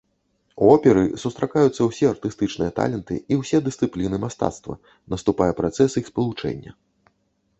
У 0.65 0.69
оперы 0.75 1.01
сустракаюцца 1.23 1.81
ўсе 1.89 2.05
артыстычныя 2.13 2.71
таленты 2.79 3.19
і 3.35 3.37
ўсе 3.41 3.57
дысцыпліны 3.67 4.17
мастацтва, 4.25 4.77
наступае 5.15 5.51
працэс 5.59 5.91
іх 6.01 6.05
спалучэння. 6.13 6.71